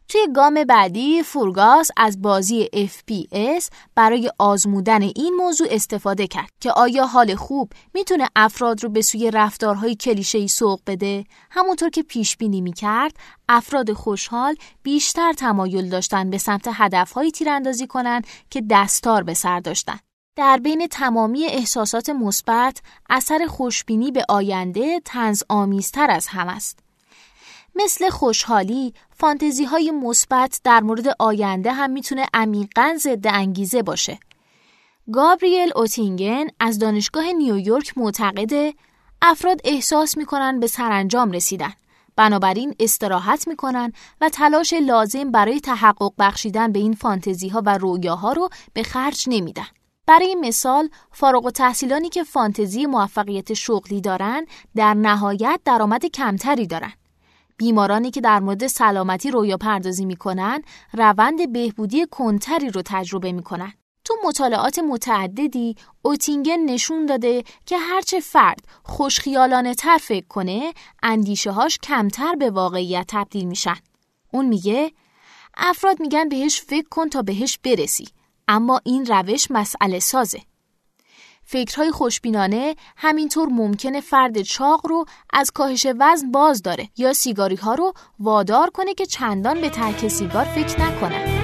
توی 0.08 0.22
گام 0.36 0.64
بعدی 0.64 1.24
فورگاس 1.24 1.92
از 1.98 2.22
بازی 2.22 2.70
FPS 2.74 3.70
برای 3.96 4.32
آزمودن 4.40 5.02
این 5.02 5.36
موضوع 5.38 5.68
استفاده 5.72 6.28
کرد 6.28 6.50
که 6.60 6.72
آیا 6.72 7.06
حال 7.06 7.36
خوب 7.36 7.72
می‌تونه 7.94 8.30
افراد 8.36 8.84
رو 8.84 8.90
به 8.90 9.02
سوی 9.02 9.32
رفتارهای 9.32 9.96
کلیشه‌ای 9.96 10.48
سوق 10.48 10.80
بده؟ 10.88 11.24
همونطور 11.50 11.90
که 11.90 12.04
پیش 12.04 12.38
بینی 12.38 12.62
می‌کرد 12.62 13.18
افراد 13.50 13.94
خوشحال 13.94 14.56
بیشتر 14.84 15.34
تمایل 15.34 15.90
داشتن 15.90 16.30
به 16.30 16.38
سمت 16.38 16.70
هدفهایی 16.74 17.32
تیراندازی 17.32 17.88
کنند 17.88 18.28
که 18.50 18.64
دستار 18.70 19.24
به 19.24 19.34
سر 19.34 19.60
داشتن. 19.60 20.00
در 20.36 20.58
بین 20.58 20.88
تمامی 20.88 21.46
احساسات 21.46 22.10
مثبت 22.10 22.82
اثر 23.10 23.48
خوشبینی 23.48 24.12
به 24.12 24.26
آینده 24.30 25.02
تنز 25.06 25.44
آمیزتر 25.50 26.12
از 26.12 26.28
هم 26.28 26.48
است. 26.48 26.80
مثل 27.76 28.10
خوشحالی، 28.10 28.94
فانتزی 29.16 29.64
های 29.64 29.92
مثبت 29.92 30.62
در 30.64 30.82
مورد 30.82 31.16
آینده 31.20 31.74
هم 31.74 31.90
می‌تونه 31.92 32.26
عمیقا 32.34 32.96
ضد 32.98 33.28
انگیزه 33.28 33.84
باشه. 33.84 34.20
گابریل 35.14 35.72
اوتینگن 35.76 36.48
از 36.60 36.80
دانشگاه 36.80 37.32
نیویورک 37.32 37.98
معتقده 37.98 38.74
افراد 39.22 39.62
احساس 39.64 40.18
می‌کنن 40.18 40.60
به 40.60 40.68
سرانجام 40.68 41.32
رسیدن. 41.32 41.74
بنابراین 42.16 42.76
استراحت 42.80 43.48
می‌کنن 43.48 43.94
و 44.22 44.30
تلاش 44.30 44.74
لازم 44.74 45.32
برای 45.32 45.60
تحقق 45.60 46.14
بخشیدن 46.20 46.72
به 46.72 46.80
این 46.80 46.94
فانتزی 46.94 47.50
ها 47.50 47.64
و 47.66 47.78
رویاها 47.78 48.34
رو 48.34 48.50
به 48.74 48.84
خرج 48.84 49.26
نمیدن. 49.28 49.68
برای 50.08 50.36
مثال 50.36 50.90
فارغ 51.12 51.46
و 51.46 51.52
تحصیلانی 51.52 52.10
که 52.10 52.24
فانتزی 52.24 52.86
موفقیت 52.86 53.54
شغلی 53.54 54.02
دارن 54.02 54.46
در 54.76 54.94
نهایت 54.94 55.60
درآمد 55.66 56.06
کمتری 56.06 56.68
دارن. 56.68 56.94
بیمارانی 57.58 58.12
که 58.12 58.22
در 58.22 58.40
مورد 58.40 58.68
سلامتی 58.68 59.32
رویا 59.32 59.58
پردازی 59.58 60.06
می‌کنن 60.06 60.62
روند 60.94 61.54
بهبودی 61.54 62.06
کنتری 62.12 62.70
رو 62.70 62.82
تجربه 62.86 63.32
می‌کنن. 63.32 63.74
تو 64.06 64.16
مطالعات 64.26 64.80
متعددی 64.80 65.76
اوتینگن 66.02 66.60
نشون 66.66 67.06
داده 67.06 67.44
که 67.66 67.78
هرچه 67.78 68.20
فرد 68.20 68.60
خوشخیالانه 68.84 69.76
تر 69.76 69.98
فکر 69.98 70.28
کنه 70.28 70.74
اندیشه 71.04 71.52
هاش 71.52 71.78
کمتر 71.78 72.36
به 72.36 72.50
واقعیت 72.50 73.06
تبدیل 73.08 73.46
میشن. 73.46 73.78
اون 74.32 74.46
میگه 74.46 74.92
افراد 75.58 76.00
میگن 76.00 76.30
بهش 76.30 76.62
فکر 76.62 76.90
کن 76.90 77.10
تا 77.10 77.22
بهش 77.22 77.60
برسی 77.64 78.08
اما 78.48 78.82
این 78.86 79.06
روش 79.06 79.52
مسئله 79.52 80.00
سازه. 80.00 80.42
فکرهای 81.46 81.92
خوشبینانه 81.92 82.76
همینطور 82.98 83.48
ممکنه 83.48 84.02
فرد 84.02 84.42
چاق 84.42 84.88
رو 84.88 85.06
از 85.34 85.52
کاهش 85.52 85.88
وزن 86.00 86.32
باز 86.32 86.62
داره 86.62 86.90
یا 86.98 87.14
سیگاری 87.14 87.56
ها 87.56 87.76
رو 87.76 87.94
وادار 88.20 88.70
کنه 88.70 88.94
که 88.94 89.06
چندان 89.06 89.62
به 89.62 89.70
ترک 89.70 90.08
سیگار 90.08 90.46
فکر 90.46 90.82
نکنه. 90.82 91.44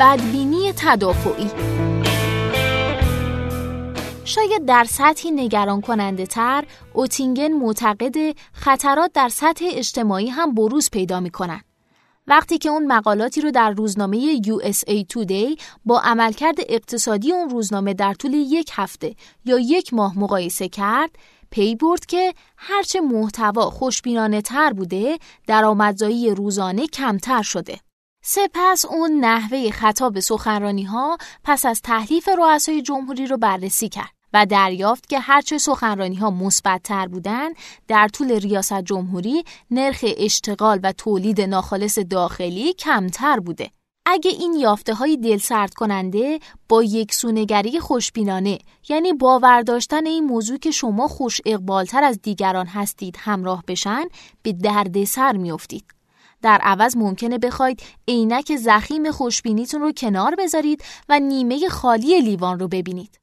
بدبینی 0.00 0.72
تدافعی 0.76 1.50
شاید 4.34 4.64
در 4.64 4.84
سطحی 4.84 5.30
نگران 5.30 5.80
کننده 5.80 6.26
تر 6.26 6.64
اوتینگن 6.92 7.52
معتقد 7.52 8.36
خطرات 8.52 9.10
در 9.14 9.28
سطح 9.28 9.64
اجتماعی 9.68 10.28
هم 10.28 10.54
بروز 10.54 10.90
پیدا 10.90 11.20
می 11.20 11.30
کنن. 11.30 11.60
وقتی 12.26 12.58
که 12.58 12.68
اون 12.68 12.86
مقالاتی 12.86 13.40
رو 13.40 13.50
در 13.50 13.70
روزنامه 13.70 14.40
USA 14.40 15.04
Today 15.12 15.60
با 15.84 16.00
عملکرد 16.00 16.56
اقتصادی 16.68 17.32
اون 17.32 17.50
روزنامه 17.50 17.94
در 17.94 18.14
طول 18.14 18.34
یک 18.34 18.70
هفته 18.72 19.14
یا 19.44 19.58
یک 19.58 19.94
ماه 19.94 20.18
مقایسه 20.18 20.68
کرد 20.68 21.10
پی 21.50 21.74
برد 21.74 22.06
که 22.06 22.34
هرچه 22.56 23.00
محتوا 23.00 23.70
خوشبینانه 23.70 24.42
تر 24.42 24.72
بوده 24.72 25.18
درآمدزایی 25.46 26.30
روزانه 26.30 26.86
کمتر 26.86 27.42
شده. 27.42 27.80
سپس 28.24 28.84
اون 28.84 29.10
نحوه 29.20 29.70
خطاب 29.70 30.20
سخنرانی 30.20 30.84
ها 30.84 31.18
پس 31.44 31.66
از 31.66 31.82
تحلیف 31.82 32.28
رؤسای 32.28 32.82
جمهوری 32.82 33.26
رو 33.26 33.36
بررسی 33.36 33.88
کرد. 33.88 34.21
و 34.32 34.46
دریافت 34.46 35.08
که 35.08 35.18
هرچه 35.18 35.58
سخنرانی 35.58 36.16
ها 36.16 36.30
مثبتتر 36.30 37.06
بودند 37.06 37.54
در 37.88 38.08
طول 38.08 38.32
ریاست 38.32 38.82
جمهوری 38.82 39.44
نرخ 39.70 40.04
اشتغال 40.16 40.80
و 40.82 40.92
تولید 40.92 41.40
ناخالص 41.40 41.98
داخلی 41.98 42.72
کمتر 42.72 43.40
بوده. 43.40 43.70
اگه 44.06 44.30
این 44.30 44.54
یافته 44.54 44.94
های 44.94 45.16
دل 45.16 45.36
سرد 45.38 45.74
کننده 45.74 46.38
با 46.68 46.82
یک 46.82 47.14
سونگری 47.14 47.80
خوشبینانه 47.80 48.58
یعنی 48.88 49.12
باور 49.12 49.62
داشتن 49.62 50.06
این 50.06 50.24
موضوع 50.24 50.58
که 50.58 50.70
شما 50.70 51.08
خوش 51.08 51.40
اقبالتر 51.46 52.04
از 52.04 52.22
دیگران 52.22 52.66
هستید 52.66 53.16
همراه 53.18 53.64
بشن 53.68 54.04
به 54.42 54.52
درد 54.52 55.04
سر 55.04 55.36
میافتید. 55.36 55.84
در 56.42 56.58
عوض 56.62 56.96
ممکنه 56.96 57.38
بخواید 57.38 57.82
عینک 58.08 58.56
زخیم 58.56 59.10
خوشبینیتون 59.10 59.80
رو 59.80 59.92
کنار 59.92 60.34
بذارید 60.38 60.84
و 61.08 61.20
نیمه 61.20 61.68
خالی 61.68 62.20
لیوان 62.20 62.58
رو 62.58 62.68
ببینید. 62.68 63.21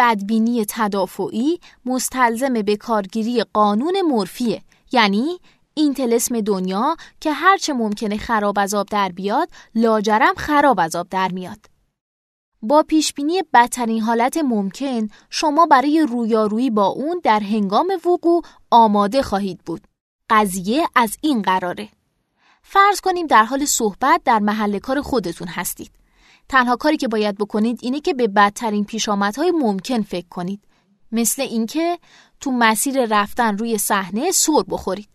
بدبینی 0.00 0.64
تدافعی 0.68 1.60
مستلزم 1.84 2.62
به 2.62 2.76
کارگیری 2.76 3.44
قانون 3.52 4.00
مورفیه 4.00 4.62
یعنی 4.92 5.40
این 5.74 5.94
تلسم 5.94 6.40
دنیا 6.40 6.96
که 7.20 7.32
هرچه 7.32 7.72
ممکنه 7.72 8.16
خراب 8.16 8.58
از 8.58 8.74
آب 8.74 8.86
در 8.88 9.08
بیاد 9.08 9.48
لاجرم 9.74 10.34
خراب 10.36 10.80
از 10.80 10.96
آب 10.96 11.08
در 11.08 11.28
میاد. 11.28 11.58
با 12.62 12.82
پیشبینی 12.82 13.42
بدترین 13.54 14.02
حالت 14.02 14.36
ممکن 14.36 15.08
شما 15.30 15.66
برای 15.66 16.06
رویارویی 16.08 16.70
با 16.70 16.86
اون 16.86 17.20
در 17.24 17.40
هنگام 17.40 17.92
وقوع 18.06 18.42
آماده 18.70 19.22
خواهید 19.22 19.58
بود. 19.66 19.82
قضیه 20.30 20.86
از 20.94 21.16
این 21.20 21.42
قراره. 21.42 21.88
فرض 22.62 23.00
کنیم 23.00 23.26
در 23.26 23.44
حال 23.44 23.64
صحبت 23.64 24.20
در 24.24 24.38
محل 24.38 24.78
کار 24.78 25.00
خودتون 25.00 25.48
هستید. 25.48 25.99
تنها 26.50 26.76
کاری 26.76 26.96
که 26.96 27.08
باید 27.08 27.38
بکنید 27.38 27.78
اینه 27.82 28.00
که 28.00 28.14
به 28.14 28.28
بدترین 28.28 28.84
پیشامدهای 28.84 29.50
ممکن 29.50 30.02
فکر 30.02 30.28
کنید. 30.28 30.60
مثل 31.12 31.42
اینکه 31.42 31.98
تو 32.40 32.50
مسیر 32.50 33.06
رفتن 33.06 33.58
روی 33.58 33.78
صحنه 33.78 34.30
سر 34.30 34.62
بخورید 34.68 35.08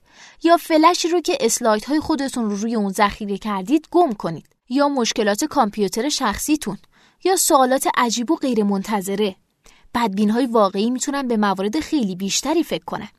یا 0.43 0.57
فلشی 0.57 1.07
رو 1.07 1.21
که 1.21 1.37
اسلایدهای 1.39 1.99
خودتون 1.99 2.49
رو 2.49 2.55
روی 2.55 2.75
اون 2.75 2.91
ذخیره 2.91 3.37
کردید 3.37 3.87
گم 3.91 4.11
کنید 4.13 4.45
یا 4.69 4.89
مشکلات 4.89 5.45
کامپیوتر 5.45 6.09
شخصیتون 6.09 6.77
یا 7.23 7.35
سوالات 7.35 7.87
عجیب 7.97 8.31
و 8.31 8.35
غیر 8.35 8.63
منتظره. 8.63 9.35
بدبین 9.95 10.29
های 10.29 10.45
واقعی 10.45 10.89
می‌تونن 10.89 11.27
به 11.27 11.37
موارد 11.37 11.79
خیلی 11.79 12.15
بیشتری 12.15 12.63
فکر 12.63 12.85
کنن. 12.85 13.09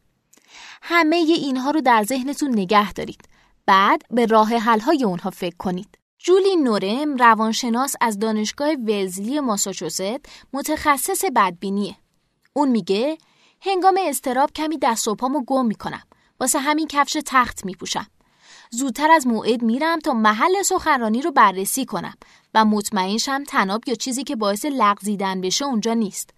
همه 0.82 1.16
اینها 1.16 1.70
رو 1.70 1.80
در 1.80 2.02
ذهنتون 2.02 2.50
نگه 2.50 2.92
دارید. 2.92 3.28
بعد 3.66 4.02
به 4.10 4.26
راه 4.26 4.54
حل 4.54 4.80
های 4.80 5.04
اونها 5.04 5.30
فکر 5.30 5.56
کنید. 5.56 6.05
جولی 6.18 6.56
نورم 6.56 7.16
روانشناس 7.16 7.94
از 8.00 8.18
دانشگاه 8.18 8.72
ولزلی 8.72 9.40
ماساچوست 9.40 10.02
متخصص 10.52 11.24
بدبینیه. 11.36 11.96
اون 12.52 12.68
میگه 12.68 13.18
هنگام 13.60 13.98
استراب 14.00 14.52
کمی 14.52 14.78
دست 14.78 15.08
و 15.08 15.14
پامو 15.14 15.44
گم 15.44 15.66
می‌کنم. 15.66 16.02
واسه 16.40 16.58
همین 16.58 16.86
کفش 16.86 17.16
تخت 17.26 17.64
میپوشم. 17.64 18.06
زودتر 18.70 19.10
از 19.10 19.26
موعد 19.26 19.62
میرم 19.62 19.98
تا 19.98 20.12
محل 20.12 20.62
سخنرانی 20.62 21.22
رو 21.22 21.30
بررسی 21.30 21.84
کنم 21.84 22.14
و 22.54 22.64
مطمئنشم 22.64 23.44
تناب 23.44 23.88
یا 23.88 23.94
چیزی 23.94 24.24
که 24.24 24.36
باعث 24.36 24.64
لغزیدن 24.64 25.40
بشه 25.40 25.64
اونجا 25.64 25.94
نیست. 25.94 26.30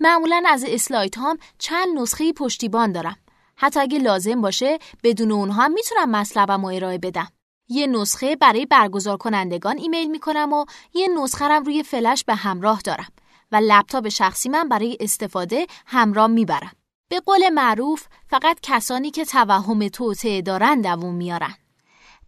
معمولا 0.00 0.42
از 0.46 0.64
اسلایت 0.68 1.18
هام 1.18 1.38
چند 1.58 1.98
نسخه 1.98 2.32
پشتیبان 2.32 2.92
دارم. 2.92 3.16
حتی 3.56 3.80
اگه 3.80 3.98
لازم 3.98 4.40
باشه 4.40 4.78
بدون 5.02 5.32
اونها 5.32 5.68
می‌تونم 5.68 6.10
مطلبم 6.10 6.62
رو 6.66 6.74
ارائه 6.74 6.98
بدم. 6.98 7.28
یه 7.68 7.86
نسخه 7.86 8.36
برای 8.36 8.66
برگزار 8.66 9.16
کنندگان 9.16 9.78
ایمیل 9.78 10.10
می‌کنم 10.10 10.52
و 10.52 10.64
یه 10.94 11.08
نسخه 11.08 11.44
رم 11.44 11.64
روی 11.64 11.82
فلش 11.82 12.24
به 12.24 12.34
همراه 12.34 12.80
دارم 12.84 13.08
و 13.52 13.56
لپتاپ 13.56 14.08
شخصی 14.08 14.48
من 14.48 14.68
برای 14.68 14.96
استفاده 15.00 15.66
همراه 15.86 16.26
می‌برم. 16.26 16.72
به 17.08 17.20
قول 17.20 17.48
معروف 17.48 18.06
فقط 18.30 18.58
کسانی 18.62 19.10
که 19.10 19.24
توهم 19.24 19.88
توطعه 19.88 20.42
دارن 20.42 20.80
دووم 20.80 21.14
میارن. 21.14 21.54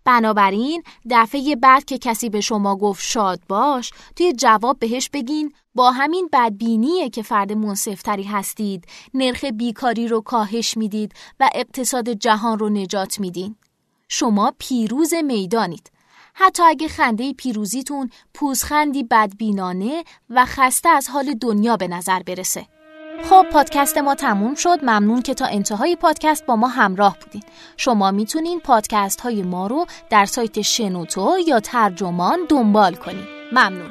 بنابراین 0.04 0.82
دفعه 1.10 1.56
بعد 1.56 1.84
که 1.84 1.98
کسی 1.98 2.30
به 2.30 2.40
شما 2.40 2.76
گفت 2.76 3.04
شاد 3.04 3.40
باش 3.48 3.90
توی 4.16 4.32
جواب 4.32 4.78
بهش 4.78 5.10
بگین 5.12 5.52
با 5.74 5.90
همین 5.90 6.28
بدبینیه 6.32 7.10
که 7.10 7.22
فرد 7.22 7.52
منصفتری 7.52 8.22
هستید 8.22 8.84
نرخ 9.14 9.44
بیکاری 9.44 10.08
رو 10.08 10.20
کاهش 10.20 10.76
می‌دید 10.76 11.12
و 11.40 11.50
اقتصاد 11.54 12.08
جهان 12.08 12.58
رو 12.58 12.68
نجات 12.68 13.20
میدین 13.20 13.56
شما 14.08 14.52
پیروز 14.58 15.14
می‌دانید. 15.14 15.90
حتی 16.34 16.62
اگه 16.62 16.88
خنده 16.88 17.32
پیروزیتون 17.32 18.10
پوزخندی 18.34 19.02
بدبینانه 19.02 20.04
و 20.30 20.44
خسته 20.44 20.88
از 20.88 21.08
حال 21.08 21.34
دنیا 21.34 21.76
به 21.76 21.88
نظر 21.88 22.22
برسه. 22.22 22.66
خب 23.24 23.46
پادکست 23.52 23.98
ما 23.98 24.14
تموم 24.14 24.54
شد. 24.54 24.78
ممنون 24.82 25.22
که 25.22 25.34
تا 25.34 25.46
انتهای 25.46 25.96
پادکست 25.96 26.46
با 26.46 26.56
ما 26.56 26.68
همراه 26.68 27.16
بودین. 27.24 27.42
شما 27.76 28.10
می‌تونین 28.10 28.60
پادکست 28.60 29.20
های 29.20 29.42
ما 29.42 29.66
رو 29.66 29.86
در 30.10 30.24
سایت 30.24 30.62
شنوتو 30.62 31.36
یا 31.46 31.60
ترجمان 31.60 32.38
دنبال 32.48 32.94
کنید 32.94 33.28
ممنون. 33.52 33.90